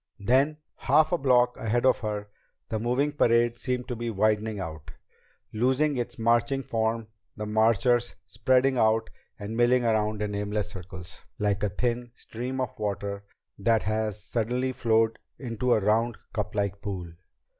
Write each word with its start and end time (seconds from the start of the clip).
Then, 0.19 0.57
half 0.77 1.11
a 1.11 1.17
block 1.19 1.57
ahead 1.57 1.85
of 1.85 1.99
her, 1.99 2.29
the 2.69 2.79
moving 2.79 3.11
parade 3.11 3.55
seemed 3.59 3.87
to 3.89 3.95
be 3.95 4.09
widening 4.09 4.59
out, 4.59 4.89
losing 5.53 5.95
its 5.97 6.17
marching 6.17 6.63
form, 6.63 7.07
the 7.37 7.45
marchers 7.45 8.15
spreading 8.25 8.79
out 8.79 9.11
and 9.37 9.55
milling 9.55 9.85
around 9.85 10.23
in 10.23 10.33
aimless 10.33 10.71
circles 10.71 11.21
like 11.37 11.61
a 11.61 11.69
thin 11.69 12.13
stream 12.15 12.59
of 12.59 12.79
water 12.79 13.25
that 13.59 13.83
has 13.83 14.23
suddenly 14.23 14.71
flowed 14.71 15.19
into 15.37 15.71
a 15.71 15.79
round, 15.79 16.17
cuplike 16.33 16.81
pool. 16.81 17.11